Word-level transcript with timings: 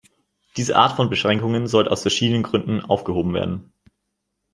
Diese 0.57 0.77
Art 0.77 0.95
von 0.95 1.11
Beschränkungen 1.11 1.67
sollte 1.67 1.91
aus 1.91 2.01
verschiedenen 2.01 2.41
Gründen 2.41 2.81
aufgehoben 2.81 3.35
werden. 3.35 3.71